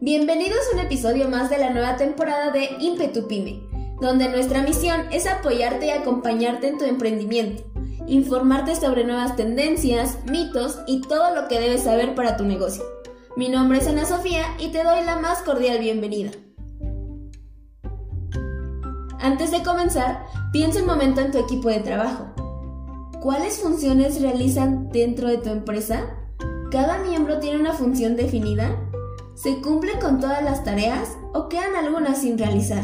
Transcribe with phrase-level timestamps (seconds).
[0.00, 3.68] Bienvenidos a un episodio más de la nueva temporada de Impetu Pyme,
[4.00, 7.64] donde nuestra misión es apoyarte y acompañarte en tu emprendimiento,
[8.06, 12.84] informarte sobre nuevas tendencias, mitos y todo lo que debes saber para tu negocio.
[13.36, 16.30] Mi nombre es Ana Sofía y te doy la más cordial bienvenida.
[19.18, 22.28] Antes de comenzar, piensa un momento en tu equipo de trabajo.
[23.20, 26.04] ¿Cuáles funciones realizan dentro de tu empresa?
[26.70, 28.76] ¿Cada miembro tiene una función definida?
[29.40, 32.82] ¿Se cumplen con todas las tareas o quedan algunas sin realizar?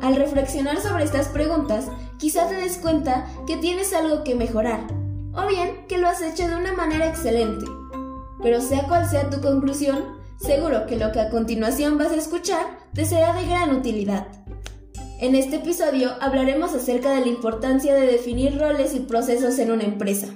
[0.00, 4.86] Al reflexionar sobre estas preguntas, quizá te des cuenta que tienes algo que mejorar,
[5.34, 7.66] o bien que lo has hecho de una manera excelente.
[8.44, 10.04] Pero sea cual sea tu conclusión,
[10.40, 14.28] seguro que lo que a continuación vas a escuchar te será de gran utilidad.
[15.18, 19.82] En este episodio hablaremos acerca de la importancia de definir roles y procesos en una
[19.82, 20.28] empresa.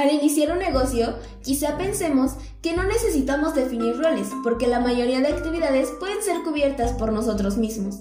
[0.00, 5.28] Al iniciar un negocio, quizá pensemos que no necesitamos definir roles, porque la mayoría de
[5.28, 7.96] actividades pueden ser cubiertas por nosotros mismos.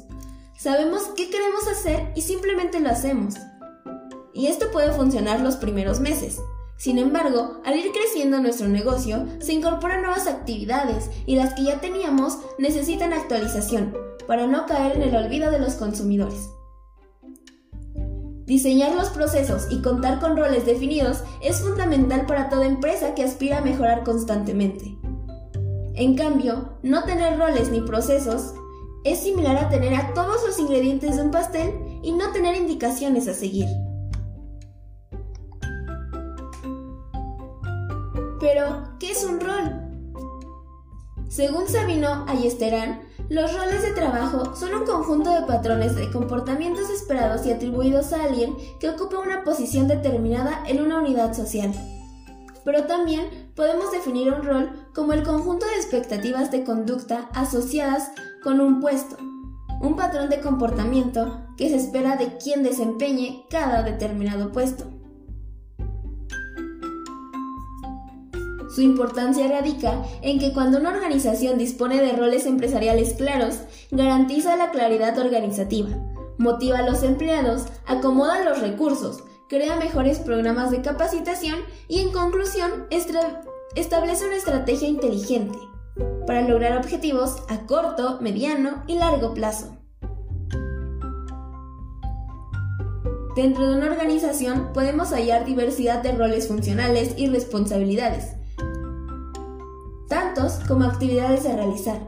[0.58, 3.36] Sabemos qué queremos hacer y simplemente lo hacemos.
[4.34, 6.38] Y esto puede funcionar los primeros meses.
[6.78, 11.82] Sin embargo, al ir creciendo nuestro negocio, se incorporan nuevas actividades y las que ya
[11.82, 13.94] teníamos necesitan actualización
[14.26, 16.50] para no caer en el olvido de los consumidores.
[18.50, 23.60] Diseñar los procesos y contar con roles definidos es fundamental para toda empresa que aspira
[23.60, 24.98] a mejorar constantemente.
[25.94, 28.56] En cambio, no tener roles ni procesos
[29.04, 33.28] es similar a tener a todos los ingredientes de un pastel y no tener indicaciones
[33.28, 33.68] a seguir.
[38.40, 39.80] Pero, ¿qué es un rol?
[41.28, 47.46] Según Sabino Ayesteran, los roles de trabajo son un conjunto de patrones de comportamientos esperados
[47.46, 51.72] y atribuidos a alguien que ocupa una posición determinada en una unidad social.
[52.66, 58.12] Pero también podemos definir un rol como el conjunto de expectativas de conducta asociadas
[58.44, 59.18] con un puesto,
[59.80, 64.99] un patrón de comportamiento que se espera de quien desempeñe cada determinado puesto.
[68.70, 73.56] Su importancia radica en que cuando una organización dispone de roles empresariales claros,
[73.90, 75.90] garantiza la claridad organizativa,
[76.38, 81.58] motiva a los empleados, acomoda los recursos, crea mejores programas de capacitación
[81.88, 85.58] y en conclusión establece una estrategia inteligente
[86.28, 89.76] para lograr objetivos a corto, mediano y largo plazo.
[93.36, 98.39] Dentro de una organización podemos hallar diversidad de roles funcionales y responsabilidades,
[100.10, 102.00] tantos como actividades a realizar,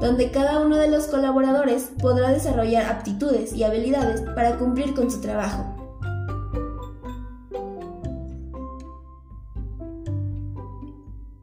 [0.00, 5.20] donde cada uno de los colaboradores podrá desarrollar aptitudes y habilidades para cumplir con su
[5.20, 5.64] trabajo.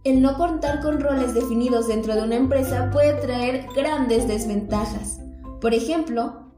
[0.03, 5.19] El no contar con roles definidos dentro de una empresa puede traer grandes desventajas.
[5.61, 6.51] Por ejemplo,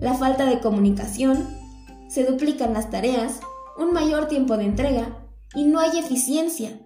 [0.00, 1.46] la falta de comunicación,
[2.08, 3.40] se duplican las tareas,
[3.78, 5.16] un mayor tiempo de entrega
[5.54, 6.80] y no hay eficiencia,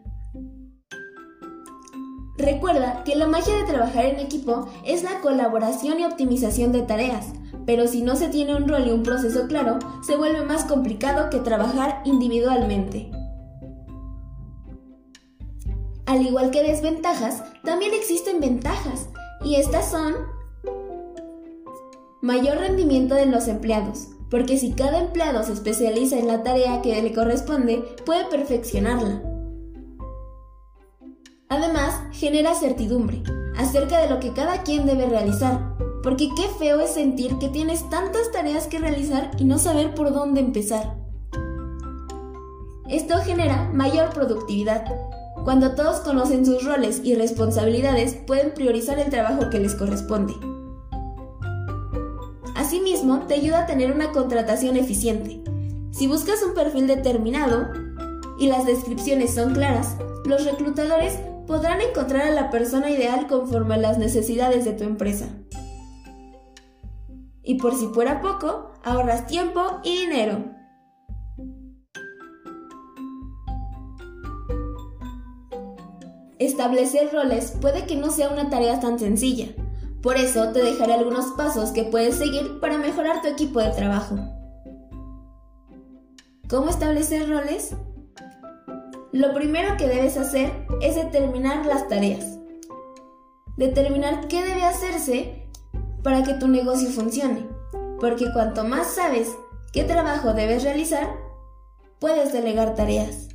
[2.41, 7.27] Recuerda que la magia de trabajar en equipo es la colaboración y optimización de tareas,
[7.67, 11.29] pero si no se tiene un rol y un proceso claro, se vuelve más complicado
[11.29, 13.11] que trabajar individualmente.
[16.07, 19.09] Al igual que desventajas, también existen ventajas,
[19.45, 20.15] y estas son
[22.23, 27.01] mayor rendimiento de los empleados, porque si cada empleado se especializa en la tarea que
[27.03, 29.30] le corresponde, puede perfeccionarla.
[31.51, 33.25] Además, genera certidumbre
[33.57, 37.91] acerca de lo que cada quien debe realizar, porque qué feo es sentir que tienes
[37.91, 40.97] tantas tareas que realizar y no saber por dónde empezar.
[42.89, 44.85] Esto genera mayor productividad.
[45.43, 50.35] Cuando todos conocen sus roles y responsabilidades, pueden priorizar el trabajo que les corresponde.
[52.55, 55.43] Asimismo, te ayuda a tener una contratación eficiente.
[55.91, 57.69] Si buscas un perfil determinado
[58.39, 61.19] y las descripciones son claras, los reclutadores
[61.51, 65.27] podrán encontrar a la persona ideal conforme a las necesidades de tu empresa.
[67.43, 70.45] Y por si fuera poco, ahorras tiempo y dinero.
[76.39, 79.49] Establecer roles puede que no sea una tarea tan sencilla.
[80.03, 84.15] Por eso te dejaré algunos pasos que puedes seguir para mejorar tu equipo de trabajo.
[86.49, 87.75] ¿Cómo establecer roles?
[89.13, 92.39] Lo primero que debes hacer es determinar las tareas.
[93.57, 95.47] Determinar qué debe hacerse
[96.03, 97.47] para que tu negocio funcione.
[98.01, 99.37] Porque cuanto más sabes
[99.73, 101.09] qué trabajo debes realizar,
[101.99, 103.29] puedes delegar tareas.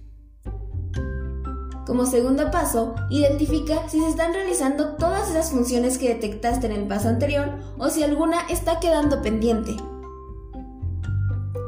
[1.85, 6.87] Como segundo paso, identifica si se están realizando todas esas funciones que detectaste en el
[6.87, 9.75] paso anterior o si alguna está quedando pendiente.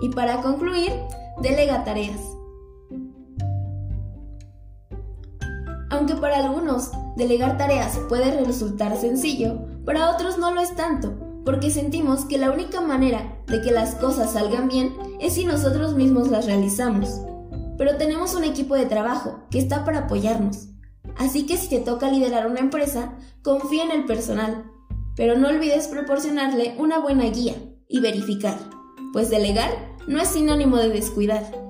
[0.02, 0.92] Y para concluir,
[1.42, 2.37] delega tareas.
[5.98, 11.14] Aunque para algunos delegar tareas puede resultar sencillo, para otros no lo es tanto,
[11.44, 15.96] porque sentimos que la única manera de que las cosas salgan bien es si nosotros
[15.96, 17.22] mismos las realizamos
[17.78, 20.70] pero tenemos un equipo de trabajo que está para apoyarnos.
[21.18, 24.66] Así que si te toca liderar una empresa, confía en el personal,
[25.16, 27.56] pero no olvides proporcionarle una buena guía
[27.88, 28.58] y verificar,
[29.14, 29.72] pues delegar
[30.08, 31.67] no es sinónimo de descuidar.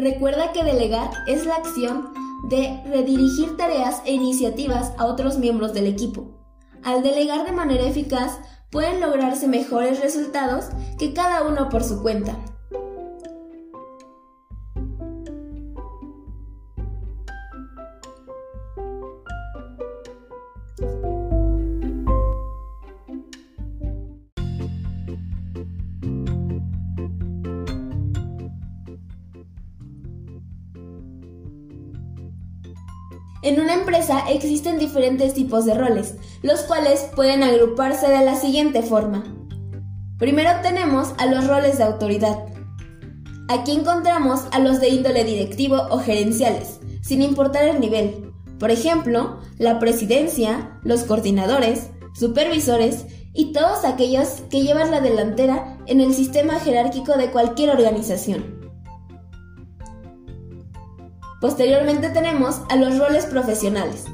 [0.00, 2.14] Recuerda que delegar es la acción
[2.48, 6.38] de redirigir tareas e iniciativas a otros miembros del equipo.
[6.82, 8.38] Al delegar de manera eficaz,
[8.70, 12.38] pueden lograrse mejores resultados que cada uno por su cuenta.
[33.42, 38.82] En una empresa existen diferentes tipos de roles, los cuales pueden agruparse de la siguiente
[38.82, 39.24] forma.
[40.18, 42.38] Primero tenemos a los roles de autoridad.
[43.48, 48.30] Aquí encontramos a los de índole directivo o gerenciales, sin importar el nivel.
[48.58, 56.02] Por ejemplo, la presidencia, los coordinadores, supervisores y todos aquellos que llevan la delantera en
[56.02, 58.59] el sistema jerárquico de cualquier organización.
[61.40, 64.04] Posteriormente tenemos a los roles profesionales.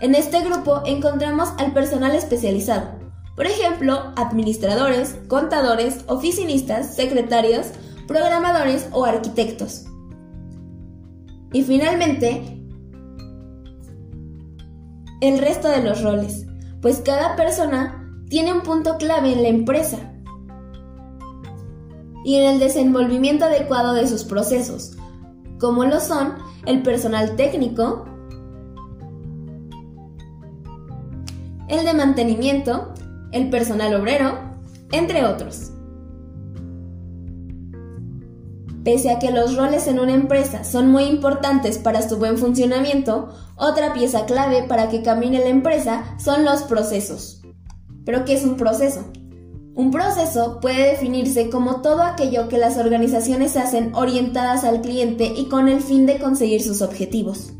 [0.00, 2.98] En este grupo encontramos al personal especializado,
[3.36, 7.68] por ejemplo, administradores, contadores, oficinistas, secretarios,
[8.06, 9.86] programadores o arquitectos.
[11.52, 12.60] Y finalmente,
[15.20, 16.46] el resto de los roles,
[16.82, 19.98] pues cada persona tiene un punto clave en la empresa
[22.24, 24.96] y en el desenvolvimiento adecuado de sus procesos,
[25.64, 26.34] como lo son
[26.66, 28.04] el personal técnico,
[31.68, 32.92] el de mantenimiento,
[33.32, 34.34] el personal obrero,
[34.92, 35.72] entre otros.
[38.84, 43.30] Pese a que los roles en una empresa son muy importantes para su buen funcionamiento,
[43.56, 47.40] otra pieza clave para que camine la empresa son los procesos.
[48.04, 49.00] ¿Pero qué es un proceso?
[49.76, 55.48] Un proceso puede definirse como todo aquello que las organizaciones hacen orientadas al cliente y
[55.48, 57.52] con el fin de conseguir sus objetivos.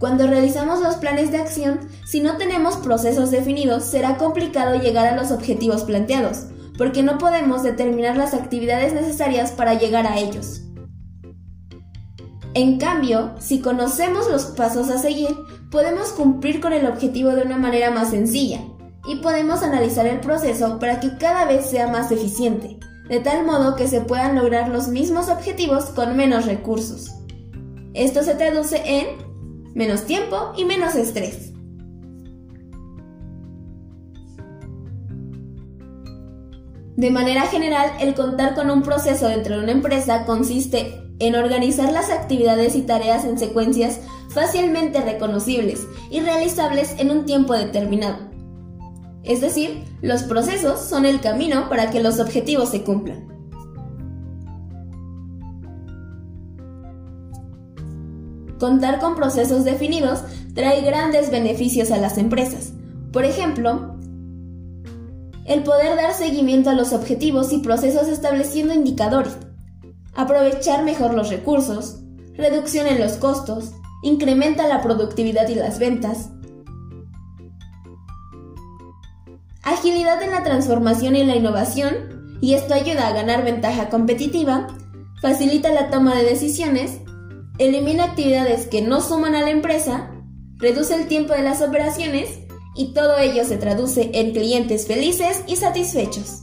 [0.00, 5.16] Cuando realizamos los planes de acción, si no tenemos procesos definidos, será complicado llegar a
[5.16, 6.46] los objetivos planteados,
[6.76, 10.62] porque no podemos determinar las actividades necesarias para llegar a ellos.
[12.54, 15.36] En cambio, si conocemos los pasos a seguir,
[15.70, 18.60] podemos cumplir con el objetivo de una manera más sencilla,
[19.06, 23.76] y podemos analizar el proceso para que cada vez sea más eficiente, de tal modo
[23.76, 27.12] que se puedan lograr los mismos objetivos con menos recursos.
[27.94, 29.06] Esto se traduce en
[29.74, 31.52] menos tiempo y menos estrés.
[36.96, 41.92] De manera general, el contar con un proceso dentro de una empresa consiste en organizar
[41.92, 44.00] las actividades y tareas en secuencias
[44.30, 48.35] fácilmente reconocibles y realizables en un tiempo determinado
[49.26, 53.26] es decir, los procesos son el camino para que los objetivos se cumplan.
[58.58, 60.22] Contar con procesos definidos
[60.54, 62.72] trae grandes beneficios a las empresas.
[63.12, 63.96] Por ejemplo,
[65.44, 69.36] el poder dar seguimiento a los objetivos y procesos estableciendo indicadores,
[70.14, 71.98] aprovechar mejor los recursos,
[72.34, 76.30] reducción en los costos, incrementa la productividad y las ventas,
[79.66, 84.68] agilidad en la transformación y la innovación, y esto ayuda a ganar ventaja competitiva,
[85.20, 87.00] facilita la toma de decisiones,
[87.58, 90.12] elimina actividades que no suman a la empresa,
[90.58, 92.38] reduce el tiempo de las operaciones
[92.76, 96.42] y todo ello se traduce en clientes felices y satisfechos.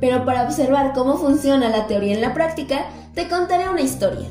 [0.00, 4.28] Pero para observar cómo funciona la teoría en la práctica, te contaré una historia.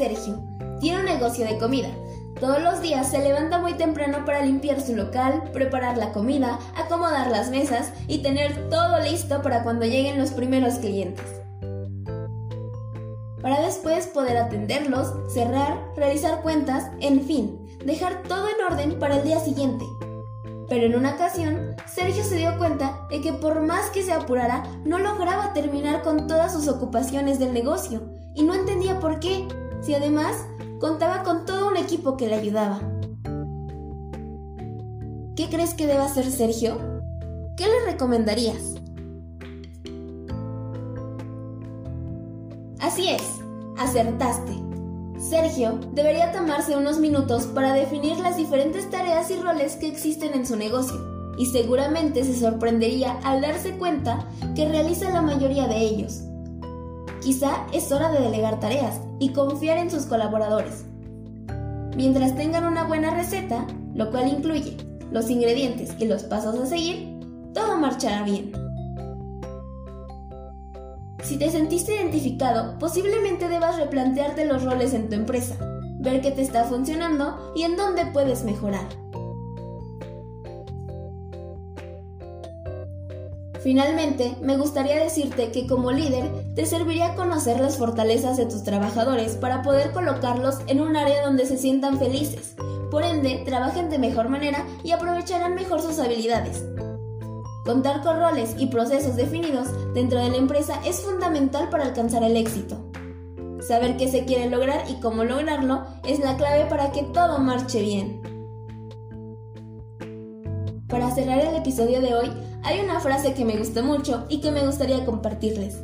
[0.00, 0.42] Sergio.
[0.80, 1.90] tiene un negocio de comida.
[2.40, 7.30] Todos los días se levanta muy temprano para limpiar su local, preparar la comida, acomodar
[7.30, 11.26] las mesas y tener todo listo para cuando lleguen los primeros clientes.
[13.42, 19.24] Para después poder atenderlos, cerrar, realizar cuentas, en fin, dejar todo en orden para el
[19.24, 19.84] día siguiente.
[20.66, 24.62] Pero en una ocasión, Sergio se dio cuenta de que por más que se apurara,
[24.82, 28.00] no lograba terminar con todas sus ocupaciones del negocio,
[28.34, 29.46] y no entendía por qué,
[29.82, 30.46] si además
[30.78, 32.80] contaba con todo un equipo que le ayudaba.
[35.36, 36.78] ¿Qué crees que deba hacer Sergio?
[37.56, 38.74] ¿Qué le recomendarías?
[42.80, 43.22] Así es,
[43.78, 44.52] acertaste.
[45.18, 50.46] Sergio debería tomarse unos minutos para definir las diferentes tareas y roles que existen en
[50.46, 50.98] su negocio,
[51.36, 56.22] y seguramente se sorprendería al darse cuenta que realiza la mayoría de ellos.
[57.20, 60.84] Quizá es hora de delegar tareas y confiar en sus colaboradores.
[61.94, 64.76] Mientras tengan una buena receta, lo cual incluye
[65.10, 67.20] los ingredientes y los pasos a seguir,
[67.52, 68.52] todo marchará bien.
[71.22, 75.56] Si te sentiste identificado, posiblemente debas replantearte los roles en tu empresa,
[75.98, 78.88] ver qué te está funcionando y en dónde puedes mejorar.
[83.62, 89.32] Finalmente, me gustaría decirte que como líder te serviría conocer las fortalezas de tus trabajadores
[89.32, 92.54] para poder colocarlos en un área donde se sientan felices.
[92.90, 96.62] Por ende, trabajen de mejor manera y aprovecharán mejor sus habilidades.
[97.64, 102.36] Contar con roles y procesos definidos dentro de la empresa es fundamental para alcanzar el
[102.36, 102.76] éxito.
[103.66, 107.80] Saber qué se quiere lograr y cómo lograrlo es la clave para que todo marche
[107.80, 108.20] bien.
[110.90, 112.30] Para cerrar el episodio de hoy,
[112.64, 115.78] hay una frase que me gusta mucho y que me gustaría compartirles,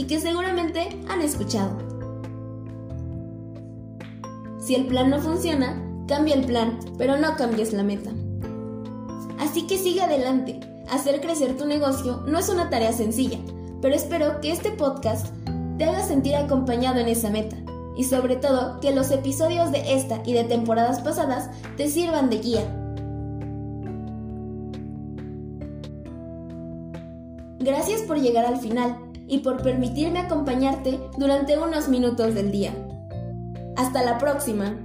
[0.00, 1.76] y que seguramente han escuchado.
[4.58, 5.78] Si el plan no funciona,
[6.08, 8.10] cambia el plan, pero no cambies la meta.
[9.38, 10.58] Así que sigue adelante,
[10.90, 13.36] hacer crecer tu negocio no es una tarea sencilla,
[13.82, 15.34] pero espero que este podcast
[15.76, 17.56] te haga sentir acompañado en esa meta
[17.94, 22.38] y sobre todo que los episodios de esta y de temporadas pasadas te sirvan de
[22.38, 22.76] guía.
[27.58, 32.74] Gracias por llegar al final y por permitirme acompañarte durante unos minutos del día.
[33.76, 34.84] Hasta la próxima.